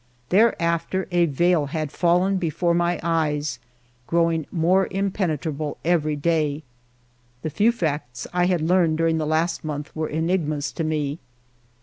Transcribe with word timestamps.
Thereafter 0.29 1.07
a 1.11 1.27
veil 1.27 1.67
had 1.67 1.91
fallen 1.91 2.37
before 2.37 2.73
my 2.73 2.99
eyes, 3.03 3.59
growing 4.07 4.47
more 4.51 4.87
impenetrable 4.89 5.77
every 5.85 6.15
day. 6.15 6.63
The 7.43 7.51
few 7.51 7.71
facts 7.71 8.25
I 8.33 8.47
had 8.47 8.61
learned 8.61 8.97
during 8.97 9.19
the 9.19 9.27
last 9.27 9.63
month 9.63 9.95
were 9.95 10.09
enigmas 10.09 10.71
to 10.71 10.83
me. 10.83 11.19